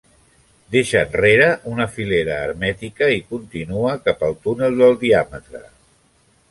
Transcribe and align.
Deixa 0.75 1.01
enrere 1.07 1.49
una 1.73 1.87
filera 1.97 2.39
hermètica 2.47 3.11
i 3.19 3.23
contínua 3.35 3.93
cap 4.09 4.27
al 4.31 4.35
túnel 4.47 4.83
del 4.85 5.01
diàmetre. 5.05 5.65